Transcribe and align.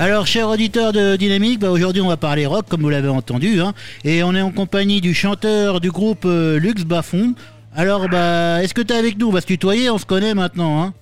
Alors, 0.00 0.26
cher 0.26 0.48
auditeur 0.48 0.94
de 0.94 1.16
Dynamique, 1.16 1.58
bah, 1.58 1.70
aujourd'hui 1.70 2.00
on 2.00 2.08
va 2.08 2.16
parler 2.16 2.46
rock, 2.46 2.64
comme 2.70 2.80
vous 2.80 2.88
l'avez 2.88 3.10
entendu, 3.10 3.60
hein, 3.60 3.74
et 4.02 4.22
on 4.22 4.34
est 4.34 4.40
en 4.40 4.50
compagnie 4.50 5.02
du 5.02 5.12
chanteur 5.12 5.78
du 5.78 5.90
groupe 5.90 6.24
euh, 6.24 6.58
Lux 6.58 6.84
Bafon. 6.84 7.34
Alors, 7.76 8.08
bah, 8.08 8.62
est-ce 8.62 8.72
que 8.72 8.80
tu 8.80 8.94
es 8.94 8.96
avec 8.96 9.18
nous? 9.18 9.28
On 9.28 9.30
va 9.30 9.42
se 9.42 9.46
tutoyer, 9.46 9.90
on 9.90 9.98
se 9.98 10.06
connaît 10.06 10.32
maintenant. 10.32 10.82
Hein 10.82 10.94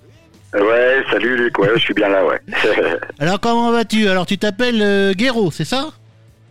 Ouais, 0.53 1.01
salut 1.09 1.37
Luc, 1.37 1.57
ouais, 1.59 1.69
je 1.75 1.79
suis 1.79 1.93
bien 1.93 2.09
là, 2.09 2.25
ouais. 2.25 2.41
Alors, 3.19 3.39
comment 3.39 3.71
vas-tu? 3.71 4.09
Alors, 4.09 4.25
tu 4.25 4.37
t'appelles 4.37 4.81
euh, 4.81 5.13
Guéraud, 5.13 5.49
c'est 5.49 5.63
ça? 5.63 5.91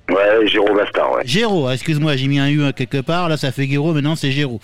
Ouais, 0.09 0.47
Géraud 0.47 0.75
Bastard, 0.75 1.13
ouais. 1.13 1.23
Géraud, 1.27 1.67
ah, 1.67 1.75
excuse-moi, 1.75 2.17
j'ai 2.17 2.29
mis 2.29 2.39
un 2.39 2.49
U 2.49 2.73
quelque 2.73 3.03
part, 3.03 3.29
là 3.29 3.37
ça 3.37 3.53
fait 3.53 3.67
Guéraud, 3.67 3.93
maintenant 3.93 4.17
c'est 4.17 4.33
Géraud. 4.33 4.61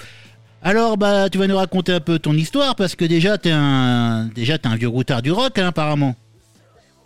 Alors, 0.62 0.96
bah, 0.96 1.28
tu 1.28 1.36
vas 1.36 1.46
nous 1.46 1.58
raconter 1.58 1.92
un 1.92 2.00
peu 2.00 2.19
ton 2.19 2.32
histoire, 2.32 2.76
parce 2.76 2.96
que 2.96 3.04
déjà, 3.04 3.36
t'es 3.36 3.50
un, 3.52 4.30
déjà, 4.34 4.56
t'es 4.56 4.69
un 4.69 4.76
vieux 4.76 4.88
routard 4.88 5.20
du 5.20 5.32
rock, 5.32 5.58
hein, 5.58 5.66
apparemment. 5.66 6.16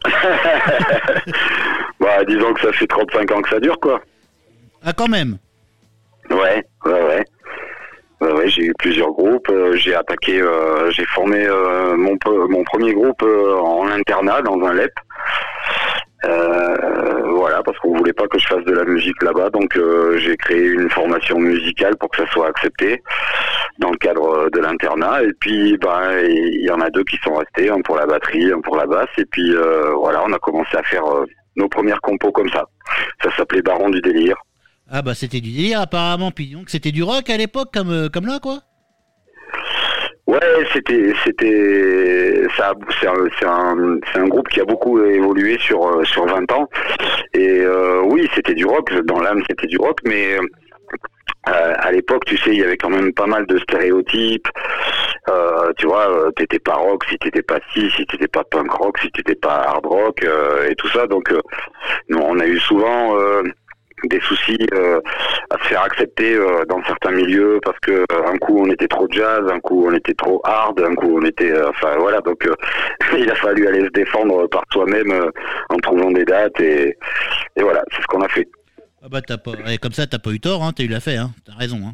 bah, 2.00 2.24
disons 2.26 2.52
que 2.54 2.60
ça 2.60 2.72
fait 2.72 2.86
35 2.86 3.30
ans 3.32 3.42
que 3.42 3.48
ça 3.50 3.60
dure, 3.60 3.78
quoi. 3.80 4.00
Ah, 4.84 4.92
quand 4.92 5.08
même 5.08 5.38
Ouais, 6.30 6.64
ouais, 6.84 7.02
ouais. 7.02 7.24
Ouais, 8.20 8.48
j'ai 8.48 8.64
eu 8.66 8.74
plusieurs 8.78 9.12
groupes. 9.12 9.48
Euh, 9.50 9.76
j'ai 9.76 9.94
attaqué, 9.94 10.40
euh, 10.40 10.90
j'ai 10.90 11.04
formé 11.06 11.46
euh, 11.46 11.96
mon, 11.96 12.16
mon 12.48 12.64
premier 12.64 12.92
groupe 12.92 13.22
en 13.22 13.86
internat 13.88 14.42
dans 14.42 14.60
un 14.66 14.74
LEP. 14.74 14.92
voilà, 16.24 17.62
parce 17.64 17.78
qu'on 17.78 17.96
voulait 17.96 18.12
pas 18.12 18.26
que 18.26 18.38
je 18.38 18.46
fasse 18.46 18.64
de 18.64 18.72
la 18.72 18.84
musique 18.84 19.22
là-bas, 19.22 19.50
donc 19.50 19.78
j'ai 20.16 20.36
créé 20.36 20.66
une 20.66 20.90
formation 20.90 21.38
musicale 21.38 21.96
pour 21.96 22.10
que 22.10 22.16
ça 22.16 22.30
soit 22.32 22.48
accepté 22.48 23.02
dans 23.78 23.90
le 23.90 23.96
cadre 23.96 24.50
de 24.50 24.58
l'internat. 24.60 25.22
Et 25.22 25.32
puis, 25.40 25.76
ben, 25.78 26.20
il 26.26 26.64
y 26.64 26.70
en 26.70 26.80
a 26.80 26.90
deux 26.90 27.04
qui 27.04 27.16
sont 27.24 27.34
restés, 27.34 27.70
un 27.70 27.80
pour 27.80 27.96
la 27.96 28.06
batterie, 28.06 28.52
un 28.52 28.60
pour 28.60 28.76
la 28.76 28.86
basse. 28.86 29.08
Et 29.18 29.24
puis, 29.24 29.54
voilà, 29.96 30.22
on 30.26 30.32
a 30.32 30.38
commencé 30.38 30.76
à 30.76 30.82
faire 30.82 31.04
nos 31.56 31.68
premières 31.68 32.00
compos 32.00 32.32
comme 32.32 32.48
ça. 32.50 32.64
Ça 33.22 33.30
s'appelait 33.36 33.62
Baron 33.62 33.90
du 33.90 34.00
délire. 34.00 34.36
Ah 34.90 35.02
bah 35.02 35.14
c'était 35.14 35.40
du 35.40 35.52
délire 35.52 35.82
apparemment, 35.82 36.30
puis 36.30 36.46
donc 36.46 36.70
c'était 36.70 36.92
du 36.92 37.02
rock 37.02 37.28
à 37.28 37.36
l'époque 37.36 37.68
comme, 37.74 37.90
euh, 37.90 38.08
comme 38.08 38.24
là 38.24 38.38
quoi 38.40 38.60
Ouais, 40.26 40.38
c'était 40.72 41.12
c'était 41.24 42.46
ça 42.56 42.72
c'est 42.98 43.06
un, 43.06 43.50
un, 43.50 43.98
un, 44.14 44.28
groupe 44.28 44.48
qui 44.48 44.60
a 44.60 44.64
beaucoup 44.64 45.02
évolué 45.02 45.58
sur 45.58 45.86
euh, 45.86 46.04
sur 46.04 46.26
20 46.26 46.50
ans 46.52 46.68
et 47.34 47.60
euh, 47.60 48.00
oui, 48.04 48.28
c'était 48.34 48.54
du 48.54 48.64
rock 48.64 48.90
dans 49.04 49.20
l'âme, 49.20 49.42
c'était 49.48 49.66
du 49.66 49.76
rock 49.76 49.98
mais 50.04 50.38
à 51.44 51.90
l'époque, 51.92 52.24
tu 52.26 52.36
sais, 52.36 52.50
il 52.50 52.58
y 52.58 52.62
avait 52.62 52.76
quand 52.76 52.90
même 52.90 53.12
pas 53.12 53.26
mal 53.26 53.46
de 53.46 53.58
stéréotypes. 53.58 54.48
tu 55.78 55.86
vois, 55.86 56.30
t'étais 56.36 56.58
pas 56.58 56.74
rock 56.74 57.04
si 57.08 57.18
t'étais 57.18 57.42
pas 57.42 57.58
si, 57.72 57.90
si 57.90 58.04
t'étais 58.06 58.28
pas 58.28 58.44
punk 58.44 58.70
rock, 58.70 58.98
si 58.98 59.10
t'étais 59.10 59.34
pas 59.34 59.62
hard 59.66 59.86
rock 59.86 60.26
et 60.68 60.74
tout 60.74 60.88
ça. 60.88 61.06
Donc, 61.06 61.32
nous, 62.08 62.18
on 62.18 62.38
a 62.38 62.46
eu 62.46 62.58
souvent 62.58 63.16
des 64.04 64.20
soucis 64.20 64.66
euh, 64.74 65.00
à 65.50 65.58
se 65.58 65.68
faire 65.68 65.82
accepter 65.82 66.34
euh, 66.34 66.64
dans 66.68 66.82
certains 66.84 67.10
milieux 67.10 67.58
parce 67.64 67.78
que 67.80 67.92
euh, 67.92 68.26
un 68.26 68.36
coup 68.38 68.62
on 68.64 68.70
était 68.70 68.86
trop 68.86 69.06
jazz, 69.10 69.44
un 69.50 69.60
coup 69.60 69.86
on 69.86 69.94
était 69.94 70.14
trop 70.14 70.40
hard, 70.44 70.80
un 70.80 70.94
coup 70.94 71.18
on 71.20 71.24
était 71.24 71.52
enfin 71.66 71.96
voilà 71.98 72.20
donc 72.20 72.48
il 73.18 73.30
a 73.30 73.34
fallu 73.34 73.66
aller 73.66 73.80
se 73.80 73.90
défendre 73.90 74.46
par 74.48 74.62
soi-même 74.72 75.30
en 75.70 75.76
trouvant 75.76 76.10
des 76.10 76.24
dates 76.24 76.60
et 76.60 76.96
voilà 77.60 77.82
c'est 77.92 78.02
ce 78.02 78.06
qu'on 78.06 78.22
a 78.22 78.28
fait. 78.28 78.48
Ah 79.02 79.08
bah 79.08 79.20
t'as 79.22 79.38
pas 79.38 79.52
comme 79.80 79.92
ça 79.92 80.06
t'as 80.06 80.18
pas 80.18 80.30
eu 80.30 80.40
tort 80.40 80.64
hein, 80.64 80.72
t'as 80.74 80.84
eu 80.84 80.88
la 80.88 81.00
fait 81.00 81.16
hein, 81.16 81.30
t'as 81.46 81.54
raison 81.54 81.78
hein. 81.86 81.92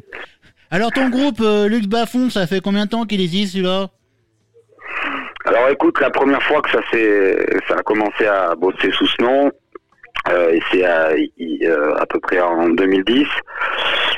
Alors 0.71 0.91
ton 0.91 1.09
groupe 1.09 1.39
Lux 1.39 1.87
Bafon 1.87 2.29
ça 2.29 2.47
fait 2.47 2.61
combien 2.61 2.85
de 2.85 2.89
temps 2.89 3.05
qu'il 3.05 3.21
existe 3.21 3.53
celui-là? 3.53 3.89
Alors 5.45 5.69
écoute, 5.69 6.01
la 6.01 6.09
première 6.09 6.41
fois 6.41 6.59
que 6.63 6.71
ça 6.71 6.79
s'est, 6.91 7.45
ça 7.67 7.75
a 7.75 7.83
commencé 7.83 8.25
à 8.25 8.55
bosser 8.55 8.91
sous 8.91 9.05
ce 9.05 9.21
nom, 9.21 9.51
euh, 10.29 10.49
et 10.49 10.59
c'est 10.71 10.83
à, 10.83 11.09
euh, 11.11 11.95
à, 11.97 12.05
peu 12.07 12.19
près 12.19 12.39
en 12.39 12.69
2010. 12.69 13.27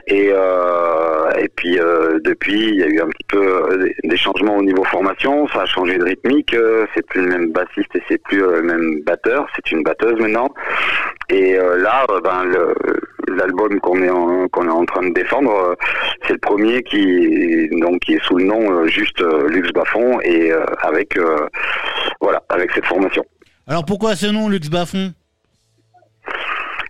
Et, 0.07 0.29
euh, 0.31 1.29
et 1.37 1.49
puis 1.49 1.77
depuis, 2.23 2.69
il 2.69 2.75
y 2.75 2.83
a 2.83 2.87
eu 2.87 3.01
un 3.01 3.09
petit 3.09 3.25
peu 3.27 3.91
des 4.05 4.17
changements 4.17 4.55
au 4.55 4.63
niveau 4.63 4.85
formation. 4.85 5.47
Ça 5.49 5.63
a 5.63 5.65
changé 5.65 5.97
de 5.97 6.05
rythmique. 6.05 6.55
c'est 6.95 7.05
plus 7.07 7.21
le 7.21 7.27
même 7.27 7.51
bassiste 7.51 7.93
et 7.95 8.03
c'est 8.07 8.21
plus 8.23 8.39
le 8.39 8.61
même 8.61 9.01
batteur. 9.05 9.47
C'est 9.55 9.69
une 9.71 9.83
batteuse 9.83 10.17
maintenant. 10.19 10.49
Et 11.29 11.53
là, 11.53 12.05
ben 12.23 12.45
l'album 13.27 13.79
qu'on 13.81 14.01
est 14.01 14.09
en, 14.09 14.47
qu'on 14.47 14.65
est 14.65 14.71
en 14.71 14.85
train 14.85 15.07
de 15.07 15.13
défendre, 15.13 15.75
c'est 16.25 16.33
le 16.33 16.39
premier 16.39 16.81
qui 16.83 17.69
donc 17.81 17.99
qui 17.99 18.13
est 18.13 18.23
sous 18.23 18.37
le 18.37 18.45
nom 18.45 18.87
juste 18.87 19.19
Lux 19.19 19.71
Bafon 19.73 20.21
et 20.21 20.53
avec 20.81 21.19
voilà 22.21 22.41
avec 22.49 22.71
cette 22.71 22.85
formation. 22.85 23.25
Alors 23.67 23.83
pourquoi 23.85 24.15
ce 24.15 24.27
nom 24.27 24.47
Lux 24.47 24.69
Bafon? 24.69 25.11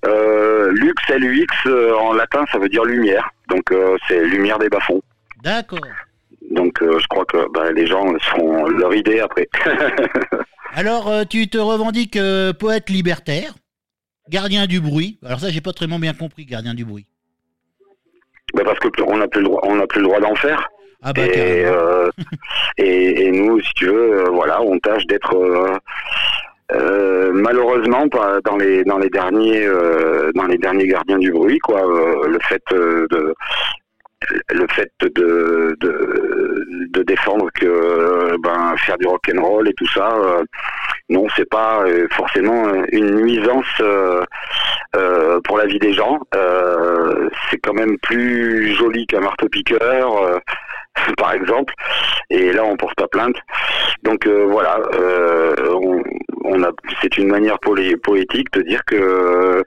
Euh, 0.05 0.71
Lux, 0.71 1.01
L-U-X, 1.09 1.53
euh, 1.65 1.93
en 1.95 2.13
latin, 2.13 2.45
ça 2.51 2.59
veut 2.59 2.69
dire 2.69 2.83
lumière. 2.83 3.29
Donc, 3.49 3.71
euh, 3.71 3.97
c'est 4.07 4.23
lumière 4.25 4.59
des 4.59 4.69
bas-fonds. 4.69 5.01
D'accord. 5.43 5.79
Donc, 6.51 6.77
je 6.81 7.07
crois 7.07 7.25
que 7.25 7.51
bah, 7.51 7.71
les 7.71 7.85
gens 7.87 8.05
seront 8.19 8.67
leur 8.67 8.93
idée 8.93 9.19
après. 9.19 9.49
Alors, 10.73 11.11
tu 11.29 11.49
te 11.49 11.57
revendiques 11.57 12.19
poète 12.59 12.89
libertaire, 12.89 13.53
gardien 14.29 14.67
du 14.67 14.79
bruit. 14.79 15.19
Alors 15.25 15.39
ça, 15.39 15.49
j'ai 15.49 15.61
pas 15.61 15.73
très 15.73 15.87
bien 15.87 16.13
compris, 16.13 16.45
gardien 16.45 16.73
du 16.73 16.85
bruit. 16.85 17.05
Bah 18.53 18.63
parce 18.63 18.79
que 18.79 18.87
on 19.05 19.17
n'a 19.17 19.27
plus 19.27 19.41
le 19.41 19.47
droit, 19.47 19.61
on 19.63 19.75
n'a 19.75 19.87
plus 19.87 19.99
le 19.99 20.07
droit 20.07 20.19
d'en 20.19 20.35
faire. 20.35 20.69
Ah 21.03 21.13
bah, 21.13 21.21
et, 21.25 21.65
et, 22.77 23.25
et, 23.25 23.31
nous, 23.31 23.61
si 23.61 23.71
tu 23.75 23.85
veux, 23.85 24.29
voilà, 24.29 24.61
on 24.61 24.79
tâche 24.79 25.05
d'être 25.05 25.35
euh, 26.73 27.31
malheureusement, 27.33 28.07
dans 28.07 28.57
les 28.57 28.83
dans 28.83 28.97
les 28.97 29.09
derniers 29.09 29.65
euh, 29.65 30.31
dans 30.35 30.45
les 30.45 30.57
derniers 30.57 30.87
gardiens 30.87 31.17
du 31.17 31.31
bruit, 31.31 31.59
quoi. 31.59 31.81
Euh, 31.81 32.27
le 32.27 32.39
fait 32.41 32.61
de 32.71 33.33
le 34.51 34.67
fait 34.73 34.91
de, 34.99 35.77
de, 35.79 37.03
défendre 37.03 37.49
que 37.53 38.35
faire 38.77 38.97
du 38.97 39.07
rock 39.07 39.21
and 39.33 39.41
roll 39.41 39.67
et 39.67 39.73
tout 39.73 39.87
ça, 39.87 40.09
non, 41.09 41.27
c'est 41.35 41.49
pas 41.49 41.83
forcément 42.11 42.65
une 42.91 43.21
nuisance 43.21 43.81
pour 45.43 45.57
la 45.57 45.65
vie 45.65 45.79
des 45.79 45.93
gens. 45.93 46.19
c'est 47.49 47.57
quand 47.59 47.73
même 47.73 47.97
plus 47.99 48.75
joli 48.75 49.05
qu'un 49.07 49.21
marteau 49.21 49.47
piqueur. 49.49 50.39
par 51.17 51.33
exemple, 51.33 51.75
et 52.31 52.51
là 52.53 52.63
on 52.63 52.75
porte 52.75 52.95
pas 52.95 53.07
plainte. 53.07 53.35
Donc 54.01 54.27
voilà, 54.27 54.79
on, 55.71 56.01
c'est 57.01 57.17
une 57.17 57.27
manière 57.27 57.59
poétique 57.59 58.51
de 58.53 58.61
dire 58.61 58.83
que 58.85 59.63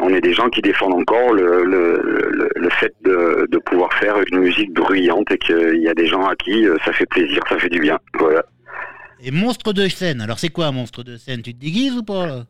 on 0.00 0.08
est 0.14 0.20
des 0.20 0.32
gens 0.32 0.48
qui 0.48 0.60
défendent 0.62 0.94
encore 0.94 1.32
le, 1.32 2.68
fait 2.80 2.94
de, 3.02 3.58
pouvoir 3.58 3.92
faire 3.94 4.16
une 4.30 4.40
musique 4.40 4.72
bruyante 4.72 5.30
et 5.30 5.38
qu'il 5.38 5.80
y 5.80 5.88
a 5.88 5.94
des 5.94 6.06
gens 6.06 6.24
à 6.26 6.34
qui 6.36 6.66
euh, 6.66 6.76
ça 6.84 6.92
fait 6.92 7.06
plaisir, 7.06 7.40
ça 7.48 7.58
fait 7.58 7.68
du 7.68 7.80
bien. 7.80 7.98
Voilà. 8.18 8.44
Et 9.22 9.30
monstre 9.30 9.72
de 9.72 9.88
scène, 9.88 10.20
alors 10.20 10.38
c'est 10.38 10.50
quoi 10.50 10.70
monstre 10.72 11.02
de 11.02 11.16
scène? 11.16 11.42
Tu 11.42 11.54
te 11.54 11.60
déguises 11.60 11.96
ou 11.96 12.02
pas 12.02 12.44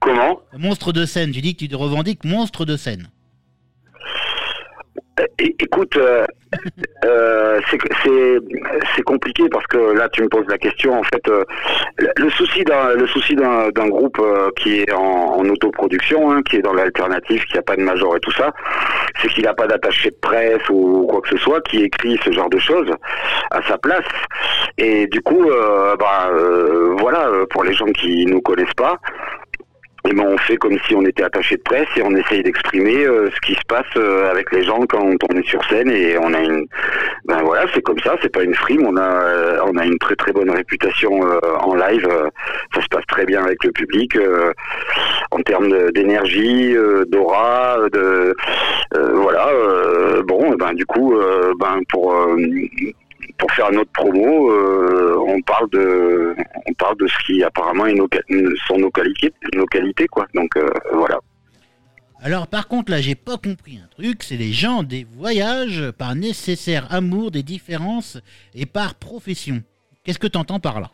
Comment? 0.00 0.40
Monstre 0.56 0.92
de 0.92 1.04
scène, 1.04 1.32
tu 1.32 1.40
dis 1.40 1.54
que 1.54 1.60
tu 1.60 1.68
te 1.68 1.76
revendiques 1.76 2.24
monstre 2.24 2.64
de 2.64 2.76
scène. 2.76 3.08
Écoute, 5.38 5.96
euh, 5.96 6.24
euh, 7.04 7.60
c'est 8.94 9.02
compliqué 9.02 9.48
parce 9.50 9.66
que 9.66 9.78
là 9.96 10.08
tu 10.08 10.22
me 10.22 10.28
poses 10.28 10.46
la 10.48 10.58
question. 10.58 10.98
En 10.98 11.02
fait, 11.02 11.28
euh, 11.28 11.44
le 12.16 12.30
souci 12.30 12.62
d'un 12.64 12.94
le 12.94 13.06
souci 13.06 13.34
d'un 13.34 13.70
groupe 13.88 14.20
qui 14.56 14.80
est 14.80 14.92
en, 14.92 15.44
autoproduction, 15.48 16.30
hein, 16.30 16.42
qui 16.42 16.56
est 16.56 16.62
dans 16.62 16.72
l'alternative, 16.72 17.44
qui 17.44 17.56
n'a 17.56 17.62
pas 17.62 17.76
de 17.76 17.82
major 17.82 18.16
et 18.16 18.20
tout 18.20 18.32
ça, 18.32 18.52
c'est 19.20 19.28
qu'il 19.28 19.44
n'a 19.44 19.54
pas 19.54 19.66
d'attaché 19.66 20.10
de 20.10 20.16
presse 20.20 20.68
ou 20.70 21.06
quoi 21.08 21.20
que 21.20 21.30
ce 21.30 21.38
soit 21.38 21.60
qui 21.62 21.84
écrit 21.84 22.18
ce 22.24 22.30
genre 22.30 22.50
de 22.50 22.58
choses 22.58 22.90
à 23.50 23.62
sa 23.62 23.78
place. 23.78 24.06
Et 24.76 25.06
du 25.08 25.20
coup, 25.20 25.46
bah, 25.98 26.30
voilà, 26.98 27.28
pour 27.50 27.64
les 27.64 27.72
gens 27.72 27.86
qui 27.86 28.26
nous 28.26 28.40
connaissent 28.40 28.74
pas, 28.76 28.98
et 30.08 30.14
ben 30.14 30.26
on 30.26 30.38
fait 30.38 30.56
comme 30.56 30.78
si 30.86 30.94
on 30.94 31.02
était 31.02 31.22
attaché 31.22 31.56
de 31.56 31.62
presse 31.62 31.88
et 31.96 32.02
on 32.02 32.14
essaye 32.14 32.42
d'exprimer 32.42 33.04
euh, 33.04 33.30
ce 33.30 33.40
qui 33.46 33.54
se 33.54 33.64
passe 33.68 33.86
euh, 33.96 34.30
avec 34.30 34.50
les 34.52 34.64
gens 34.64 34.80
quand 34.88 35.04
on 35.04 35.36
est 35.36 35.46
sur 35.46 35.62
scène 35.68 35.90
et 35.90 36.16
on 36.18 36.32
a 36.32 36.40
une 36.40 36.66
ben 37.26 37.42
voilà 37.42 37.66
c'est 37.74 37.82
comme 37.82 37.98
ça 38.00 38.16
c'est 38.22 38.32
pas 38.32 38.42
une 38.42 38.54
frime 38.54 38.86
on 38.86 38.96
a 38.96 39.02
euh, 39.02 39.60
on 39.66 39.76
a 39.76 39.84
une 39.84 39.98
très 39.98 40.16
très 40.16 40.32
bonne 40.32 40.50
réputation 40.50 41.20
en 41.60 41.74
live 41.74 42.08
ça 42.74 42.80
se 42.80 42.88
passe 42.88 43.04
très 43.06 43.26
bien 43.26 43.44
avec 43.44 43.62
le 43.64 43.72
public 43.72 44.16
en 45.30 45.40
termes 45.40 45.90
d'énergie 45.92 46.74
d'aura 47.08 47.76
de 47.92 48.34
voilà 48.94 49.50
bon 50.24 50.54
ben 50.54 50.72
du 50.72 50.86
coup 50.86 51.14
ben 51.58 51.80
pour 51.88 52.14
pour 53.38 53.50
faire 53.52 53.70
notre 53.70 53.92
promo, 53.92 54.50
euh, 54.50 55.16
on 55.26 55.40
parle 55.42 55.70
de, 55.70 56.34
on 56.66 56.72
parle 56.74 56.96
de 56.98 57.06
ce 57.06 57.26
qui 57.26 57.42
apparemment 57.42 57.86
est 57.86 57.94
nos, 57.94 58.08
sont 58.66 58.78
nos 58.78 58.90
qualités, 58.90 59.32
nos 59.54 59.66
qualités 59.66 60.06
quoi. 60.08 60.26
Donc 60.34 60.56
euh, 60.56 60.68
voilà. 60.92 61.18
Alors 62.20 62.48
par 62.48 62.66
contre 62.66 62.90
là 62.90 63.00
j'ai 63.00 63.14
pas 63.14 63.36
compris 63.38 63.78
un 63.78 63.86
truc, 63.88 64.24
c'est 64.24 64.36
les 64.36 64.52
gens 64.52 64.82
des 64.82 65.06
voyages 65.08 65.90
par 65.92 66.16
nécessaire 66.16 66.92
amour 66.92 67.30
des 67.30 67.44
différences 67.44 68.18
et 68.54 68.66
par 68.66 68.96
profession. 68.96 69.62
Qu'est-ce 70.02 70.18
que 70.18 70.26
tu 70.26 70.38
entends 70.38 70.60
par 70.60 70.80
là? 70.80 70.90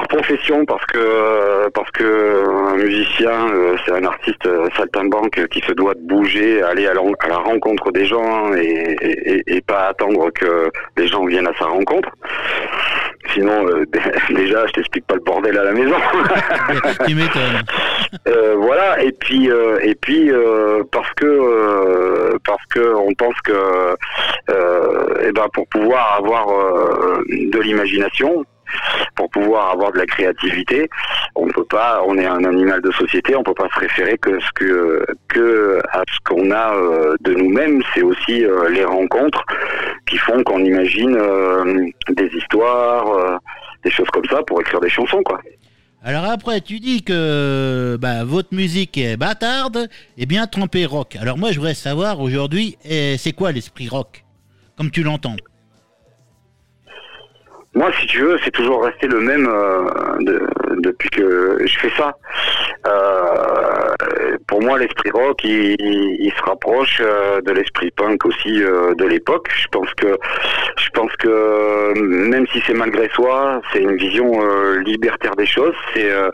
Profession 0.00 0.64
parce 0.64 0.84
que 0.86 1.68
parce 1.70 1.90
que 1.90 2.44
un 2.72 2.76
musicien, 2.76 3.48
euh, 3.52 3.76
c'est 3.84 3.92
un 3.92 4.04
artiste 4.04 4.46
euh, 4.46 4.68
saltimbanque 4.76 5.46
qui 5.48 5.60
se 5.60 5.72
doit 5.72 5.94
de 5.94 6.00
bouger, 6.00 6.62
aller 6.62 6.86
à 6.86 6.94
la, 6.94 7.02
à 7.20 7.28
la 7.28 7.36
rencontre 7.36 7.92
des 7.92 8.06
gens 8.06 8.54
et, 8.54 8.96
et, 9.00 9.42
et 9.46 9.60
pas 9.60 9.88
attendre 9.88 10.30
que 10.30 10.70
les 10.96 11.06
gens 11.06 11.24
viennent 11.26 11.46
à 11.46 11.54
sa 11.58 11.66
rencontre. 11.66 12.08
Sinon, 13.34 13.66
euh, 13.66 13.84
déjà, 14.30 14.66
je 14.66 14.72
t'explique 14.72 15.06
pas 15.06 15.14
le 15.14 15.20
bordel 15.20 15.56
à 15.56 15.64
la 15.64 15.72
maison. 15.72 15.96
tu 17.06 17.14
m'étonnes. 17.14 17.62
Euh, 18.28 18.56
voilà. 18.56 19.02
Et 19.02 19.12
puis, 19.12 19.50
euh, 19.50 19.78
et 19.82 19.94
puis, 19.94 20.30
euh, 20.30 20.82
parce 20.90 21.10
que, 21.14 21.26
euh, 21.26 22.36
parce 22.44 22.64
que 22.66 22.94
on 22.94 23.12
pense 23.14 23.38
que, 23.44 23.52
euh, 24.50 25.14
eh 25.22 25.32
ben, 25.32 25.46
pour 25.52 25.66
pouvoir 25.68 26.16
avoir 26.18 26.50
euh, 26.50 27.24
de 27.28 27.58
l'imagination, 27.60 28.44
pour 29.14 29.30
pouvoir 29.30 29.70
avoir 29.70 29.92
de 29.92 29.98
la 29.98 30.06
créativité, 30.06 30.88
on 31.34 31.48
peut 31.48 31.64
pas, 31.64 32.02
on 32.06 32.16
est 32.18 32.26
un 32.26 32.44
animal 32.44 32.80
de 32.82 32.90
société, 32.92 33.36
on 33.36 33.42
peut 33.42 33.54
pas 33.54 33.68
se 33.74 33.80
référer 33.80 34.18
que 34.18 34.38
ce 34.40 34.52
que 34.54 35.06
que 35.28 35.80
à 35.92 36.02
ce 36.08 36.18
qu'on 36.24 36.50
a 36.50 36.74
euh, 36.74 37.14
de 37.20 37.34
nous-mêmes, 37.34 37.82
c'est 37.94 38.02
aussi 38.02 38.44
euh, 38.44 38.68
les 38.68 38.84
rencontres 38.84 39.44
qui 40.06 40.18
font 40.18 40.42
qu'on 40.44 40.64
imagine 40.64 41.16
euh, 41.16 41.86
des 42.10 42.30
histoires, 42.36 43.40
des 43.84 43.90
choses 43.90 44.08
comme 44.12 44.24
ça 44.26 44.42
pour 44.42 44.60
écrire 44.60 44.80
des 44.80 44.90
chansons 44.90 45.22
quoi. 45.22 45.40
Alors 46.04 46.24
après, 46.24 46.60
tu 46.60 46.80
dis 46.80 47.04
que 47.04 47.96
bah, 48.00 48.24
votre 48.24 48.52
musique 48.52 48.98
est 48.98 49.16
bâtarde 49.16 49.88
et 50.18 50.26
bien 50.26 50.48
trempée 50.48 50.84
rock. 50.84 51.16
Alors 51.20 51.38
moi, 51.38 51.52
je 51.52 51.58
voudrais 51.58 51.74
savoir 51.74 52.20
aujourd'hui, 52.20 52.76
eh, 52.84 53.16
c'est 53.18 53.32
quoi 53.32 53.52
l'esprit 53.52 53.88
rock 53.88 54.24
Comme 54.76 54.90
tu 54.90 55.04
l'entends? 55.04 55.36
Moi, 57.74 57.90
si 57.98 58.06
tu 58.06 58.18
veux, 58.20 58.38
c'est 58.44 58.50
toujours 58.50 58.84
resté 58.84 59.06
le 59.06 59.20
même 59.20 59.46
euh, 59.48 59.84
de- 60.20 60.46
depuis 60.80 61.08
que 61.08 61.58
je 61.64 61.78
fais 61.78 61.90
ça. 61.96 62.14
Euh, 62.86 64.36
pour 64.46 64.60
moi, 64.62 64.78
l'esprit 64.78 65.10
rock, 65.10 65.42
il, 65.44 65.76
il 65.80 66.32
se 66.36 66.42
rapproche 66.42 66.98
euh, 67.00 67.40
de 67.40 67.52
l'esprit 67.52 67.90
punk 67.92 68.26
aussi 68.26 68.62
euh, 68.62 68.94
de 68.94 69.06
l'époque. 69.06 69.48
Je 69.56 69.66
pense 69.68 69.92
que, 69.94 70.18
je 70.76 70.90
pense 70.90 71.12
que 71.16 71.98
même 71.98 72.46
si 72.48 72.62
c'est 72.66 72.74
malgré 72.74 73.08
soi, 73.14 73.62
c'est 73.72 73.80
une 73.80 73.96
vision 73.96 74.30
euh, 74.42 74.78
libertaire 74.82 75.34
des 75.36 75.46
choses. 75.46 75.74
C'est 75.94 76.10
euh, 76.10 76.30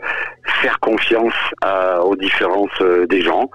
faire 0.61 0.77
confiance 0.81 1.33
à- 1.61 2.01
aux 2.03 2.15
différences 2.17 2.81
des 3.09 3.21
gens. 3.21 3.49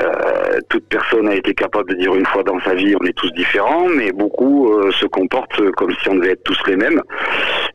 Euh, 0.00 0.60
toute 0.68 0.88
personne 0.88 1.28
a 1.28 1.34
été 1.34 1.54
capable 1.54 1.90
de 1.90 1.96
dire 1.96 2.14
une 2.14 2.26
fois 2.26 2.44
dans 2.44 2.60
sa 2.60 2.74
vie 2.74 2.94
on 3.00 3.04
est 3.04 3.16
tous 3.16 3.32
différents, 3.32 3.88
mais 3.88 4.12
beaucoup 4.12 4.72
euh, 4.72 4.92
se 4.92 5.06
comportent 5.06 5.70
comme 5.72 5.92
si 6.02 6.08
on 6.08 6.14
devait 6.14 6.32
être 6.32 6.44
tous 6.44 6.58
les 6.66 6.76
mêmes. 6.76 7.02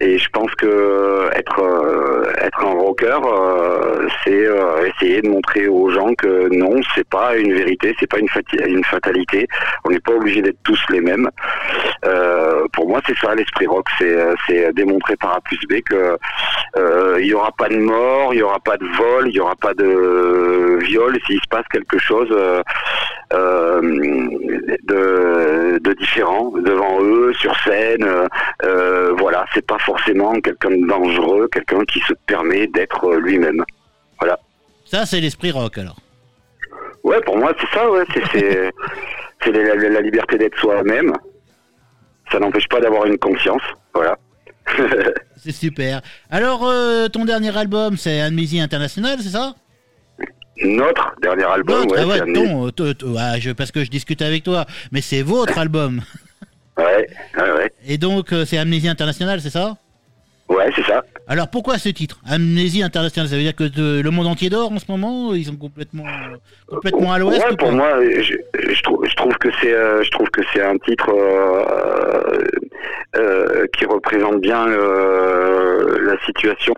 Et 0.03 0.17
je 0.17 0.29
pense 0.31 0.53
que 0.55 1.29
être 1.33 1.59
euh, 1.61 2.25
être 2.41 2.59
un 2.59 2.73
rocker, 2.73 3.19
euh, 3.25 4.09
c'est 4.23 4.45
euh, 4.45 4.85
essayer 4.85 5.21
de 5.21 5.29
montrer 5.29 5.67
aux 5.67 5.89
gens 5.91 6.13
que 6.15 6.49
non, 6.53 6.81
c'est 6.93 7.07
pas 7.07 7.37
une 7.37 7.53
vérité, 7.53 7.95
c'est 7.97 8.09
pas 8.09 8.19
une, 8.19 8.27
fatalité. 8.83 9.47
On 9.85 9.91
n'est 9.91 10.01
pas 10.01 10.11
obligé 10.11 10.41
d'être 10.41 10.61
tous 10.63 10.79
les 10.89 10.99
mêmes. 10.99 11.29
Euh, 12.05 12.65
pour 12.73 12.89
moi, 12.89 12.99
c'est 13.07 13.17
ça 13.17 13.33
l'esprit 13.33 13.65
rock, 13.65 13.87
c'est 13.97 14.17
euh, 14.17 14.71
démontrer 14.73 15.15
par 15.15 15.37
A 15.37 15.41
plus 15.41 15.59
B 15.69 15.75
que 15.89 16.17
euh, 16.75 17.17
il 17.19 17.27
y 17.27 17.33
aura 17.33 17.51
pas 17.57 17.69
de 17.69 17.77
mort, 17.77 18.33
il 18.33 18.39
y 18.39 18.43
aura 18.43 18.59
pas 18.59 18.75
de 18.75 18.85
vol, 18.97 19.29
il 19.29 19.35
y 19.35 19.39
aura 19.39 19.55
pas 19.55 19.73
de 19.73 20.79
viol 20.81 21.17
s'il 21.25 21.39
se 21.39 21.47
passe 21.49 21.65
quelque 21.71 21.97
chose 21.97 22.27
euh, 22.31 22.61
euh, 23.33 23.81
de 24.83 25.52
différent 25.95 26.51
devant 26.51 27.01
eux 27.01 27.33
sur 27.33 27.55
scène. 27.63 28.03
euh, 28.03 28.27
euh, 28.63 29.13
voilà, 29.17 29.45
c'est 29.53 29.65
pas 29.65 29.79
forcément 29.79 30.33
quelqu'un 30.41 30.71
de 30.71 30.87
dangereux, 30.87 31.47
quelqu'un 31.51 31.83
qui 31.85 31.99
se 32.01 32.13
permet 32.27 32.67
d'être 32.67 33.05
euh, 33.05 33.19
lui-même. 33.19 33.63
Ça, 34.85 35.05
c'est 35.07 35.19
l'esprit 35.21 35.49
rock 35.51 35.77
alors. 35.79 35.97
Ouais, 37.03 37.19
pour 37.21 37.37
moi, 37.37 37.51
c'est 37.59 37.77
ça, 37.77 37.89
ouais, 37.89 38.03
c'est 39.43 39.51
la, 39.51 39.75
la- 39.75 39.89
la 39.89 40.01
liberté 40.01 40.37
d'être 40.37 40.57
soi-même. 40.59 41.11
Ça 42.31 42.39
n'empêche 42.39 42.67
pas 42.69 42.79
d'avoir 42.79 43.05
une 43.05 43.17
conscience, 43.17 43.61
voilà. 43.93 44.17
C'est 45.37 45.51
super. 45.51 46.01
Alors, 46.29 46.65
euh, 46.65 47.09
ton 47.09 47.25
dernier 47.25 47.55
album, 47.57 47.97
c'est 47.97 48.21
Amnésie 48.21 48.61
International, 48.61 49.17
c'est 49.19 49.29
ça? 49.31 49.55
Notre 50.61 51.13
dernier 51.21 51.45
album, 51.45 51.85
ouais, 51.87 51.97
ah 51.99 52.05
ouais, 52.07 52.19
ton, 52.33 52.67
euh, 52.67 53.15
ah, 53.17 53.39
je- 53.39 53.51
parce 53.51 53.71
que 53.71 53.83
je 53.83 53.89
discute 53.89 54.21
avec 54.21 54.43
toi, 54.43 54.65
mais 54.91 55.01
c'est 55.01 55.23
votre 55.23 55.57
album. 55.57 56.01
ouais, 56.77 57.07
ouais, 57.37 57.51
ouais, 57.57 57.71
Et 57.87 57.97
donc, 57.97 58.31
euh, 58.31 58.45
c'est 58.45 58.57
Amnésie 58.59 58.87
International, 58.87 59.41
c'est 59.41 59.49
ça? 59.49 59.75
Ouais, 60.49 60.69
c'est 60.75 60.83
ça. 60.83 61.01
Alors, 61.27 61.47
pourquoi 61.49 61.77
ce 61.79 61.89
titre? 61.89 62.19
Amnésie 62.29 62.83
International, 62.83 63.27
ça 63.29 63.35
veut 63.35 63.41
dire 63.41 63.55
que 63.55 63.63
le 63.75 64.09
monde 64.11 64.27
entier 64.27 64.49
dort 64.49 64.71
en 64.71 64.77
ce 64.77 64.85
moment 64.89 65.33
Ils 65.33 65.45
sont 65.45 65.55
complètement, 65.55 66.03
complètement 66.67 67.13
à 67.13 67.17
l'ouest 67.17 67.43
Ouais, 67.43 67.53
ou 67.53 67.55
pour 67.55 67.71
moi, 67.71 67.93
je, 68.03 68.33
je 68.73 68.81
trouve, 68.83 69.07
je 69.07 69.15
trouve 69.15 69.33
que 69.37 69.47
c'est, 69.61 69.73
euh, 69.73 70.03
je 70.03 70.11
trouve 70.11 70.29
que 70.29 70.41
c'est 70.53 70.61
un 70.61 70.77
titre 70.77 71.09
euh, 73.15 73.65
qui 73.77 73.85
représente 73.85 74.41
bien 74.41 74.67
la 74.67 76.17
situation 76.25 76.73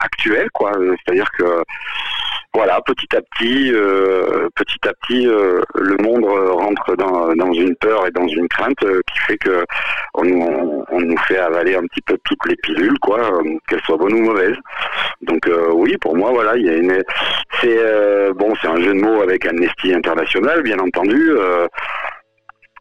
actuelle, 0.00 0.48
quoi. 0.52 0.72
C'est-à-dire 1.06 1.30
que 1.38 1.44
voilà, 2.54 2.80
petit 2.82 3.16
à 3.16 3.20
petit, 3.22 3.72
euh, 3.72 4.48
petit 4.54 4.86
à 4.88 4.92
petit, 4.92 5.26
euh, 5.26 5.62
le 5.74 5.96
monde 6.02 6.24
euh, 6.24 6.52
rentre 6.52 6.94
dans, 6.96 7.32
dans 7.34 7.52
une 7.52 7.74
peur 7.76 8.06
et 8.06 8.10
dans 8.10 8.26
une 8.28 8.46
crainte 8.48 8.82
euh, 8.84 9.00
qui 9.10 9.18
fait 9.20 9.38
que 9.38 9.64
on, 10.14 10.24
nous- 10.24 10.84
on, 10.90 11.00
nous 11.00 11.16
fait 11.26 11.38
avaler 11.38 11.74
un 11.76 11.82
petit 11.86 12.02
peu 12.02 12.18
toutes 12.24 12.46
les 12.46 12.56
pilules, 12.56 12.98
quoi, 13.00 13.20
euh, 13.20 13.42
qu'elles 13.68 13.80
soient 13.82 13.96
bonnes 13.96 14.14
ou 14.14 14.22
mauvaises. 14.24 14.56
Donc 15.22 15.46
euh, 15.48 15.70
oui, 15.72 15.96
pour 15.98 16.14
moi, 16.16 16.30
voilà, 16.30 16.56
il 16.56 16.66
y 16.66 16.68
a 16.68 16.74
une, 16.74 17.02
c'est 17.60 17.78
bon, 18.34 18.52
c'est 18.60 18.68
un 18.68 18.80
jeu 18.82 18.92
de 18.94 19.00
mots 19.00 19.22
avec 19.22 19.46
Amnesty 19.46 19.94
International, 19.94 20.62
bien 20.62 20.78
entendu. 20.78 21.30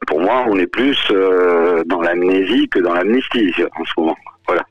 pour 0.08 0.20
moi, 0.20 0.44
on 0.48 0.58
est 0.58 0.68
plus 0.68 0.98
euh, 1.12 1.84
dans 1.86 2.01
l'amnésie 2.01 2.68
que 2.70 2.80
dans 2.80 2.94
l'amnistie 2.94 3.54
en 3.80 3.86
ce 3.86 3.92
moment. 3.98 4.18
Voilà. 4.48 4.63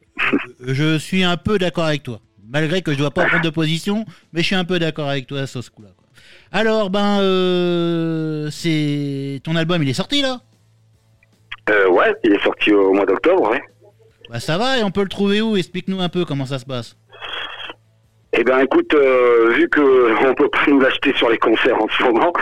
Je 0.67 0.99
suis 0.99 1.23
un 1.25 1.37
peu 1.37 1.57
d'accord 1.59 1.85
avec 1.85 2.03
toi. 2.03 2.19
Malgré 2.51 2.83
que 2.83 2.93
je 2.93 2.99
dois 2.99 3.13
pas 3.13 3.27
prendre 3.27 3.45
de 3.45 3.51
position, 3.51 4.05
mais 4.33 4.41
je 4.41 4.47
suis 4.47 4.57
un 4.57 4.65
peu 4.65 4.79
d'accord 4.79 5.09
avec 5.09 5.27
toi 5.27 5.47
sur 5.47 5.63
ce 5.63 5.71
coup-là. 5.71 5.91
quoi. 5.97 6.07
Alors, 6.51 6.91
ben, 6.91 7.21
euh, 7.21 8.49
c'est 8.51 9.41
ton 9.45 9.55
album, 9.55 9.83
il 9.83 9.89
est 9.89 9.95
sorti 9.95 10.21
là? 10.21 10.41
Euh, 11.71 11.89
ouais, 11.89 12.13
il 12.25 12.33
est 12.35 12.43
sorti 12.43 12.73
au 12.73 12.93
mois 12.93 13.07
d'octobre, 13.07 13.51
ouais. 13.51 13.63
Bah 14.29 14.41
ça 14.41 14.59
va, 14.59 14.79
et 14.79 14.83
on 14.83 14.91
peut 14.91 15.03
le 15.03 15.09
trouver 15.09 15.41
où? 15.41 15.57
Explique-nous 15.57 16.01
un 16.01 16.09
peu 16.09 16.25
comment 16.25 16.47
ça 16.47 16.59
se 16.59 16.65
passe. 16.65 16.97
Eh 18.33 18.43
ben, 18.43 18.59
écoute, 18.61 18.95
euh, 18.95 19.51
vu 19.55 19.69
que 19.69 20.27
on 20.29 20.35
peut 20.35 20.49
pas 20.49 20.67
nous 20.69 20.81
l'acheter 20.81 21.13
sur 21.15 21.31
les 21.31 21.39
concerts 21.39 21.81
en 21.81 21.89
ce 21.89 22.03
moment, 22.03 22.33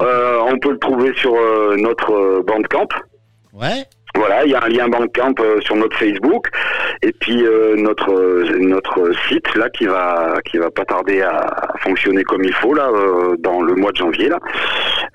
euh, 0.00 0.40
on 0.46 0.58
peut 0.58 0.72
le 0.72 0.78
trouver 0.78 1.12
sur 1.16 1.34
euh, 1.34 1.76
notre 1.78 2.12
euh, 2.12 2.42
Bandcamp. 2.44 2.88
Ouais 3.52 3.84
Voilà, 4.14 4.44
il 4.44 4.50
y 4.50 4.54
a 4.54 4.62
un 4.62 4.68
lien 4.68 4.88
Bandcamp 4.88 5.34
euh, 5.40 5.60
sur 5.60 5.74
notre 5.76 5.96
Facebook 5.96 6.48
et 7.02 7.12
puis 7.12 7.44
euh, 7.44 7.76
notre 7.76 8.12
euh, 8.12 8.58
notre 8.58 9.10
site 9.28 9.54
là 9.54 9.70
qui 9.70 9.86
va 9.86 10.34
qui 10.44 10.58
va 10.58 10.70
pas 10.70 10.84
tarder 10.84 11.22
à, 11.22 11.72
fonctionner 11.80 12.22
comme 12.22 12.44
il 12.44 12.52
faut 12.52 12.74
là 12.74 12.88
euh, 12.88 13.36
dans 13.38 13.62
le 13.62 13.74
mois 13.74 13.90
de 13.90 13.96
janvier 13.96 14.28
là. 14.28 14.38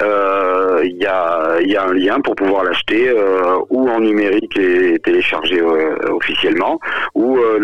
Euh, 0.01 0.82
Il 0.86 0.98
y 0.98 1.06
a 1.08 1.58
y 1.62 1.75
a 1.75 1.84
un 1.86 1.94
lien 1.94 2.20
pour 2.22 2.36
pouvoir 2.36 2.63
l'acheter 2.63 3.10
euh, 3.10 3.58
ou 3.70 3.89
en 3.89 4.00
numérique 4.00 4.56
et 4.60 5.00
télécharger 5.00 5.60
euh, 5.60 5.96
officiellement 6.12 6.80
ou 7.16 7.38
euh, 7.39 7.60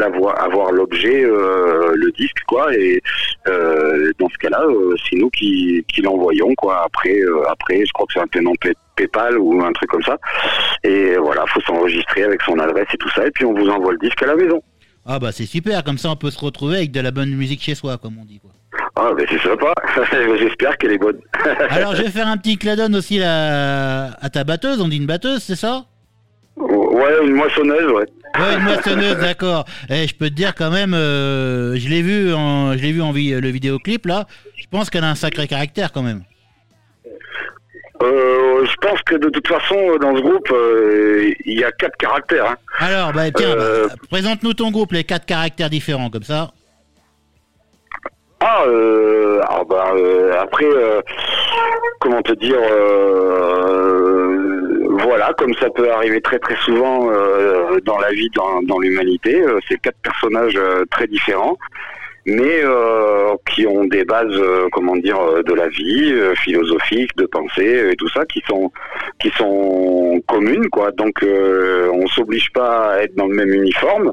avoir 0.47 0.71
l'objet 0.71 1.23
euh, 1.23 1.93
le 1.95 2.11
disque 2.11 2.41
quoi 2.47 2.75
et 2.75 2.99
euh, 3.47 4.11
dans 4.19 4.27
ce 4.29 4.37
cas-là 4.39 4.61
euh, 4.67 4.95
c'est 5.03 5.15
nous 5.15 5.29
qui 5.29 5.85
qui 5.93 6.01
l'envoyons 6.01 6.53
quoi 6.55 6.83
après 6.85 7.19
euh, 7.19 7.43
après 7.49 7.85
je 7.85 7.91
crois 7.93 8.07
que 8.07 8.13
c'est 8.13 8.19
un 8.19 8.27
paiement 8.27 8.53
Pay- 8.59 8.73
PayPal 8.95 9.37
ou 9.37 9.63
un 9.63 9.71
truc 9.73 9.89
comme 9.91 10.03
ça 10.03 10.17
et 10.83 11.15
voilà, 11.17 11.45
faut 11.47 11.61
s'enregistrer 11.61 12.23
avec 12.23 12.41
son 12.41 12.57
adresse 12.59 12.87
et 12.93 12.97
tout 12.97 13.09
ça, 13.15 13.25
et 13.27 13.31
puis 13.31 13.45
on 13.45 13.53
vous 13.53 13.69
envoie 13.69 13.93
le 13.93 13.99
disque 13.99 14.21
à 14.23 14.27
la 14.27 14.35
maison. 14.35 14.61
Ah 15.05 15.17
bah 15.19 15.31
c'est 15.31 15.45
super, 15.45 15.83
comme 15.83 15.97
ça 15.97 16.09
on 16.09 16.15
peut 16.15 16.31
se 16.31 16.39
retrouver 16.43 16.77
avec 16.77 16.91
de 16.91 16.99
la 16.99 17.11
bonne 17.11 17.29
musique 17.35 17.61
chez 17.61 17.75
soi, 17.75 17.97
comme 17.97 18.17
on 18.19 18.25
dit. 18.25 18.39
Quoi. 18.39 18.51
Ah, 18.95 19.09
mais 19.17 19.25
c'est 19.29 19.41
sympa. 19.41 19.73
J'espère 20.39 20.77
qu'elle 20.77 20.91
est 20.93 20.97
bonne. 20.97 21.19
Alors 21.69 21.95
je 21.95 22.03
vais 22.03 22.09
faire 22.11 22.27
un 22.27 22.37
petit 22.37 22.57
cladon 22.57 22.93
aussi 22.93 23.17
là, 23.17 24.11
à 24.21 24.29
ta 24.29 24.43
batteuse, 24.43 24.79
on 24.81 24.87
dit 24.87 24.97
une 24.97 25.07
batteuse, 25.07 25.41
c'est 25.41 25.55
ça? 25.55 25.85
Ouais, 26.55 27.11
une 27.25 27.33
moissonneuse, 27.33 27.91
ouais. 27.91 28.05
Ouais, 28.39 28.55
une 28.57 28.63
moissonneuse, 28.63 29.17
d'accord. 29.17 29.65
Et 29.89 30.07
je 30.07 30.13
peux 30.15 30.29
te 30.29 30.35
dire 30.35 30.53
quand 30.53 30.69
même, 30.69 30.93
euh, 30.93 31.75
je 31.75 31.89
l'ai 31.89 32.03
vu, 32.03 32.33
en, 32.33 32.73
je 32.73 32.77
l'ai 32.83 32.91
vu 32.91 33.01
en 33.01 33.11
vi- 33.11 33.39
le 33.39 33.47
vidéoclip 33.49 34.05
là. 34.05 34.27
Je 34.57 34.65
pense 34.69 34.89
qu'elle 34.91 35.03
a 35.03 35.09
un 35.09 35.15
sacré 35.15 35.47
caractère 35.47 35.91
quand 35.91 36.03
même. 36.03 36.21
Euh, 38.01 38.65
je 38.65 38.75
pense 38.81 39.01
que 39.03 39.15
de 39.15 39.29
toute 39.29 39.47
façon, 39.47 39.75
dans 40.01 40.15
ce 40.15 40.21
groupe, 40.21 40.51
euh, 40.51 41.31
il 41.45 41.59
y 41.59 41.63
a 41.63 41.71
quatre 41.71 41.95
caractères. 41.97 42.45
hein. 42.51 42.55
Alors, 42.79 43.13
bah 43.13 43.31
tiens, 43.31 43.49
Euh, 43.49 43.87
bah, 43.87 43.93
présente-nous 44.09 44.53
ton 44.53 44.71
groupe, 44.71 44.91
les 44.91 45.03
quatre 45.03 45.25
caractères 45.25 45.69
différents 45.69 46.09
comme 46.09 46.23
ça. 46.23 46.51
Ah, 48.45 48.65
euh, 48.67 49.39
ah 49.47 49.63
bah, 49.63 49.93
euh, 49.95 50.33
après, 50.37 50.65
euh, 50.65 51.01
comment 52.01 52.21
te 52.21 52.33
dire, 52.33 52.59
euh, 52.59 54.35
voilà, 54.99 55.31
comme 55.37 55.53
ça 55.53 55.69
peut 55.69 55.89
arriver 55.89 56.19
très 56.19 56.39
très 56.39 56.57
souvent 56.57 57.09
euh, 57.09 57.79
dans 57.85 57.97
la 57.99 58.11
vie, 58.11 58.29
dans, 58.35 58.61
dans 58.63 58.79
l'humanité, 58.79 59.41
euh, 59.41 59.59
c'est 59.69 59.79
quatre 59.79 59.97
personnages 60.03 60.57
euh, 60.57 60.83
très 60.91 61.07
différents, 61.07 61.57
mais 62.25 62.59
euh, 62.65 63.33
qui 63.49 63.65
ont 63.65 63.85
des 63.85 64.03
bases, 64.03 64.27
euh, 64.33 64.67
comment 64.73 64.97
dire, 64.97 65.21
euh, 65.21 65.41
de 65.43 65.53
la 65.53 65.69
vie, 65.69 66.11
euh, 66.11 66.35
philosophiques, 66.35 67.15
de 67.15 67.25
pensée 67.25 67.91
et 67.91 67.95
tout 67.95 68.09
ça, 68.09 68.25
qui 68.25 68.43
sont 68.45 68.73
qui 69.21 69.29
sont 69.37 70.21
communes, 70.27 70.67
quoi. 70.69 70.91
Donc 70.91 71.23
euh, 71.23 71.89
on 71.93 72.07
s'oblige 72.07 72.51
pas 72.51 72.91
à 72.91 72.97
être 73.03 73.15
dans 73.15 73.27
le 73.27 73.35
même 73.35 73.53
uniforme. 73.53 74.11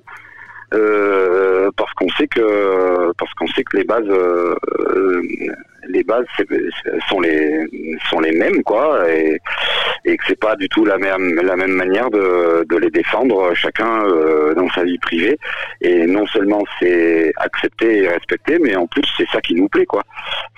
Euh, 0.72 1.70
parce 1.76 1.92
qu'on 1.94 2.08
sait 2.10 2.28
que 2.28 3.12
parce 3.18 3.32
qu'on 3.34 3.46
sait 3.48 3.64
que 3.64 3.76
les 3.76 3.84
bases 3.84 4.08
euh, 4.08 4.54
les 5.88 6.04
bases 6.04 6.26
sont 7.08 7.20
les 7.20 7.66
sont 8.08 8.20
les 8.20 8.32
mêmes 8.32 8.62
quoi 8.62 9.10
et, 9.10 9.38
et 10.04 10.16
que 10.16 10.22
c'est 10.26 10.38
pas 10.38 10.56
du 10.56 10.68
tout 10.68 10.84
la 10.84 10.98
même 10.98 11.40
la 11.42 11.56
même 11.56 11.72
manière 11.72 12.10
de, 12.10 12.64
de 12.68 12.76
les 12.76 12.90
défendre 12.90 13.52
chacun 13.54 14.04
euh, 14.04 14.54
dans 14.54 14.68
sa 14.70 14.84
vie 14.84 14.98
privée. 14.98 15.38
Et 15.80 16.06
non 16.06 16.26
seulement 16.26 16.62
c'est 16.78 17.32
accepté 17.36 18.04
et 18.04 18.08
respecté 18.08 18.58
mais 18.60 18.76
en 18.76 18.86
plus 18.86 19.02
c'est 19.16 19.28
ça 19.32 19.40
qui 19.40 19.54
nous 19.54 19.68
plaît 19.68 19.86
quoi. 19.86 20.02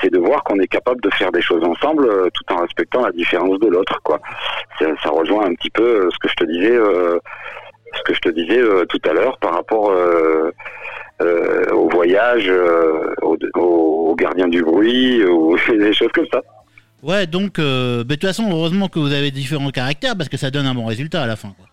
C'est 0.00 0.10
de 0.10 0.18
voir 0.18 0.42
qu'on 0.44 0.58
est 0.58 0.68
capable 0.68 1.00
de 1.00 1.10
faire 1.10 1.32
des 1.32 1.42
choses 1.42 1.64
ensemble 1.64 2.06
euh, 2.06 2.28
tout 2.34 2.52
en 2.52 2.62
respectant 2.62 3.04
la 3.04 3.12
différence 3.12 3.58
de 3.60 3.68
l'autre 3.68 4.00
quoi. 4.02 4.20
Ça, 4.78 4.86
ça 5.02 5.10
rejoint 5.10 5.46
un 5.46 5.54
petit 5.54 5.70
peu 5.70 6.06
euh, 6.06 6.10
ce 6.10 6.18
que 6.18 6.28
je 6.28 6.34
te 6.34 6.44
disais 6.44 6.78
ce 7.96 8.02
que 8.02 8.14
je 8.14 8.20
te 8.20 8.28
disais 8.30 8.58
euh, 8.58 8.84
tout 8.86 9.00
à 9.08 9.12
l'heure 9.12 9.38
par 9.38 9.54
rapport 9.54 9.90
euh, 9.90 10.50
euh, 11.20 11.66
au 11.72 11.88
voyage, 11.88 12.50
au, 13.22 13.36
au- 13.56 14.14
gardien 14.16 14.46
du 14.48 14.62
bruit, 14.62 15.24
ou 15.24 15.56
des 15.68 15.92
choses 15.94 16.10
comme 16.14 16.26
ça. 16.32 16.40
Ouais, 17.02 17.26
donc, 17.26 17.58
de 17.58 18.02
toute 18.08 18.22
façon, 18.22 18.48
heureusement 18.50 18.88
que 18.88 18.98
vous 19.00 19.12
avez 19.12 19.30
différents 19.30 19.70
caractères 19.70 20.16
parce 20.16 20.28
que 20.28 20.36
ça 20.36 20.50
donne 20.50 20.66
un 20.66 20.74
bon 20.74 20.86
résultat 20.86 21.22
à 21.22 21.26
la 21.26 21.34
fin. 21.36 21.52
Quoi. 21.56 21.66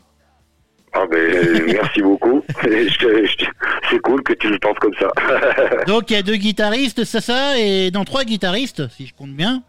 Ah 0.94 1.06
ben, 1.12 1.66
merci 1.68 2.02
beaucoup. 2.02 2.44
C'est 3.90 4.00
cool 4.00 4.24
que 4.24 4.34
tu 4.34 4.50
le 4.50 4.58
penses 4.60 4.78
comme 4.80 4.94
ça. 5.00 5.08
Donc, 5.86 6.10
il 6.10 6.14
y 6.16 6.20
a 6.20 6.24
deux 6.24 6.36
guitaristes, 6.36 7.04
c'est 7.04 7.22
ça, 7.22 7.58
et 7.60 7.90
dans 7.92 8.06
trois 8.06 8.24
guitaristes, 8.24 8.88
si 8.90 9.06
je 9.08 9.14
compte 9.14 9.32
bien. 9.32 9.62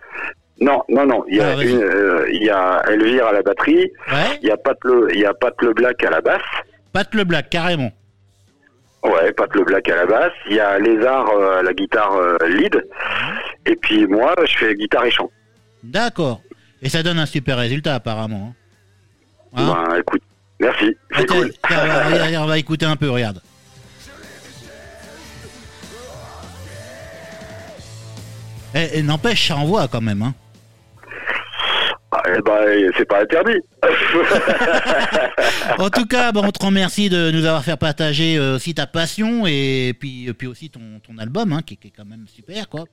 Non, 0.60 0.82
non, 0.88 1.06
non. 1.06 1.24
Il 1.28 1.36
y 1.36 1.40
a 1.40 1.56
Ah, 1.56 1.62
une, 1.62 1.82
euh, 1.82 2.26
il 2.32 2.42
y 2.44 2.50
a 2.50 2.82
Elvire 2.88 3.26
à 3.26 3.32
la 3.32 3.42
batterie. 3.42 3.90
Ouais, 4.12 4.38
Il 4.42 4.48
y 4.48 4.50
a 4.50 4.56
Pat 4.56 4.76
le, 4.84 5.08
il 5.14 5.20
y 5.20 5.24
a 5.26 5.32
Pat 5.34 5.54
le 5.62 5.72
Black 5.72 6.02
à 6.04 6.10
la 6.10 6.20
basse. 6.20 6.42
Pat 6.92 7.08
le 7.14 7.24
Black, 7.24 7.48
carrément. 7.50 7.90
Ouais, 9.02 9.32
Pat 9.32 9.48
le 9.54 9.64
Black 9.64 9.88
à 9.88 9.96
la 9.96 10.06
basse. 10.06 10.32
Il 10.50 10.56
y 10.56 10.60
a 10.60 10.78
Lézard 10.78 11.28
euh, 11.30 11.60
à 11.60 11.62
la 11.62 11.72
guitare 11.72 12.14
euh, 12.14 12.36
lead. 12.48 12.84
Et 13.66 13.76
puis 13.76 14.06
moi, 14.06 14.34
je 14.44 14.58
fais 14.58 14.74
guitare 14.74 15.06
et 15.06 15.10
chant. 15.10 15.30
D'accord. 15.82 16.42
Et 16.82 16.88
ça 16.90 17.02
donne 17.02 17.18
un 17.18 17.26
super 17.26 17.56
résultat, 17.56 17.94
apparemment. 17.94 18.54
hein. 19.56 19.62
Hein 19.62 19.84
Ben, 19.88 19.98
écoute, 20.00 20.22
merci. 20.60 20.96
C'est 21.16 21.26
cool. 21.26 21.50
on, 22.38 22.46
va, 22.46 22.58
écouter 22.58 22.84
un 22.86 22.96
peu, 22.96 23.08
regarde. 23.10 23.40
Eh, 28.74 28.88
eh, 28.94 29.02
N'empêche, 29.02 29.48
ça 29.48 29.56
envoie 29.56 29.88
quand 29.88 30.00
même. 30.00 30.22
Hein. 30.22 30.34
Eh 32.40 32.42
ben, 32.42 32.90
c'est 32.96 33.04
pas 33.08 33.20
interdit. 33.20 33.60
En 35.78 35.88
tout 35.90 36.04
cas, 36.06 36.32
bon, 36.32 36.42
on 36.44 36.50
te 36.50 36.64
remercie 36.64 37.08
de 37.08 37.30
nous 37.30 37.44
avoir 37.46 37.62
fait 37.64 37.76
partager 37.78 38.36
euh, 38.36 38.56
aussi 38.56 38.74
ta 38.74 38.86
passion 38.86 39.46
et 39.46 39.94
puis, 39.98 40.30
puis 40.36 40.46
aussi 40.46 40.68
ton, 40.70 40.80
ton 41.06 41.18
album, 41.18 41.52
hein, 41.52 41.60
qui, 41.64 41.76
qui 41.76 41.88
est 41.88 41.92
quand 41.96 42.04
même 42.04 42.26
super, 42.26 42.68
quoi. 42.68 42.84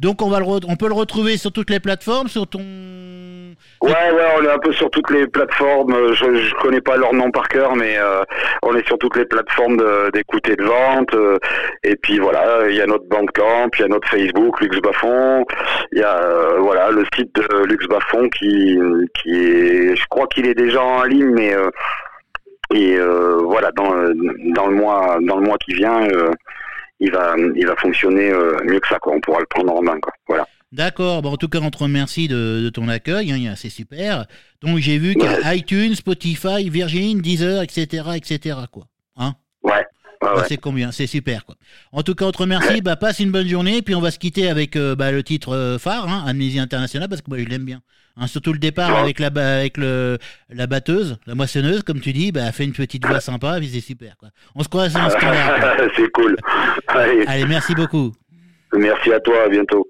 Donc, 0.00 0.22
on, 0.22 0.28
va 0.28 0.38
le 0.40 0.46
on 0.46 0.76
peut 0.76 0.86
le 0.88 0.94
retrouver 0.94 1.36
sur 1.36 1.50
toutes 1.52 1.70
les 1.70 1.80
plateformes, 1.80 2.28
sur 2.28 2.46
ton... 2.46 2.60
Ouais, 2.60 3.90
ouais, 3.90 4.26
on 4.38 4.44
est 4.44 4.50
un 4.50 4.58
peu 4.58 4.72
sur 4.72 4.90
toutes 4.90 5.10
les 5.10 5.26
plateformes. 5.26 5.92
euh, 5.94 6.14
Je, 6.14 6.36
je 6.36 6.54
connais 6.56 6.80
pas 6.80 6.96
leur 6.96 7.12
nom 7.12 7.30
par 7.30 7.48
cœur, 7.48 7.74
mais 7.76 7.96
euh, 7.98 8.22
on 8.62 8.74
est 8.76 8.86
sur 8.86 8.98
toutes 8.98 9.16
les 9.16 9.24
plateformes 9.24 9.82
d'écoute 10.12 10.48
et 10.48 10.56
de 10.56 10.64
vente. 10.64 11.14
euh, 11.14 11.38
et 11.82 11.96
puis 11.96 12.18
voilà, 12.18 12.68
il 12.68 12.76
y 12.76 12.80
a 12.80 12.86
notre 12.86 13.08
Bandcamp, 13.08 13.70
il 13.78 13.82
y 13.82 13.84
a 13.84 13.88
notre 13.88 14.08
Facebook, 14.08 14.60
Lux 14.60 14.78
Bafon. 14.80 15.44
Il 15.92 15.98
y 15.98 16.02
a 16.02 16.16
euh, 16.22 16.58
voilà 16.60 16.90
le 16.90 17.04
site 17.16 17.34
de 17.34 17.64
Lux 17.66 17.86
Bafon 17.88 18.28
qui 18.30 18.78
qui 19.20 19.30
est, 19.30 19.96
je 19.96 20.04
crois 20.08 20.26
qu'il 20.28 20.46
est 20.46 20.54
déjà 20.54 20.82
en 20.82 21.02
ligne, 21.04 21.30
mais 21.34 21.54
euh, 21.54 21.70
et 22.74 22.96
euh, 22.96 23.36
voilà 23.44 23.70
dans 23.72 23.92
le- 23.92 24.14
dans 24.54 24.66
le 24.66 24.74
mois 24.76 25.18
dans 25.22 25.36
le 25.38 25.46
mois 25.46 25.56
qui 25.58 25.74
vient. 25.74 26.02
euh, 26.08 26.30
il 26.98 27.12
va, 27.12 27.34
il 27.54 27.66
va 27.66 27.76
fonctionner 27.76 28.32
mieux 28.64 28.80
que 28.80 28.88
ça, 28.88 28.98
quoi. 28.98 29.12
On 29.14 29.20
pourra 29.20 29.40
le 29.40 29.46
prendre 29.50 29.74
en 29.74 29.82
main, 29.82 30.00
quoi. 30.00 30.14
Voilà. 30.26 30.46
D'accord, 30.72 31.20
bon, 31.20 31.32
en 31.32 31.36
tout 31.36 31.46
cas, 31.48 31.58
on 31.62 31.68
te 31.70 31.76
remercie 31.76 32.26
de, 32.26 32.62
de 32.64 32.70
ton 32.70 32.88
accueil, 32.88 33.30
hein, 33.32 33.52
c'est 33.54 33.68
super. 33.68 34.24
Donc, 34.62 34.78
j'ai 34.78 34.96
vu 34.96 35.12
qu'il 35.14 35.24
y 35.24 35.26
a 35.28 35.54
iTunes, 35.54 35.94
Spotify, 35.94 36.70
Virgin, 36.70 37.20
Deezer, 37.20 37.60
etc., 37.62 37.86
etc., 38.16 38.56
quoi. 38.72 38.84
Hein 39.18 39.34
Ouais. 39.62 39.72
Ouais, 39.74 39.84
Bah, 40.22 40.36
ouais. 40.36 40.42
C'est 40.48 40.56
combien? 40.56 40.90
C'est 40.90 41.06
super, 41.06 41.44
quoi. 41.44 41.56
En 41.92 42.02
tout 42.02 42.14
cas, 42.14 42.24
on 42.24 42.32
te 42.32 42.38
remercie, 42.38 42.80
bah, 42.80 42.96
passe 42.96 43.20
une 43.20 43.30
bonne 43.30 43.46
journée, 43.46 43.82
puis 43.82 43.94
on 43.94 44.00
va 44.00 44.10
se 44.10 44.18
quitter 44.18 44.48
avec 44.48 44.74
euh, 44.76 44.96
bah, 44.96 45.12
le 45.12 45.22
titre 45.22 45.76
phare, 45.78 46.08
hein, 46.08 46.24
Amnésie 46.26 46.58
Internationale, 46.58 47.10
parce 47.10 47.20
que 47.20 47.28
moi, 47.28 47.36
je 47.38 47.44
l'aime 47.44 47.64
bien. 47.66 47.82
Hein, 48.18 48.26
surtout 48.28 48.52
le 48.52 48.58
départ 48.58 48.90
Ouais. 48.94 49.00
avec 49.00 49.18
la 49.18 49.26
avec 49.58 49.76
le 49.76 50.16
la 50.48 50.66
batteuse, 50.66 51.18
la 51.26 51.34
moissonneuse, 51.34 51.82
comme 51.82 52.00
tu 52.00 52.12
dis, 52.14 52.32
bah, 52.32 52.50
fait 52.52 52.64
une 52.64 52.72
petite 52.72 53.04
voix 53.06 53.20
sympa, 53.20 53.56
puis 53.58 53.68
c'est 53.68 53.80
super, 53.80 54.16
quoi. 54.16 54.30
On 54.54 54.62
se 54.62 54.68
croise 54.68 54.92
temps-là. 55.20 55.74
quoi. 55.76 55.86
c'est 55.96 56.10
cool. 56.12 56.36
Allez, 56.88 57.24
Allez, 57.26 57.44
merci 57.46 57.74
beaucoup. 57.74 58.12
merci 58.74 59.12
à 59.12 59.20
toi, 59.20 59.44
à 59.44 59.48
bientôt. 59.48 59.86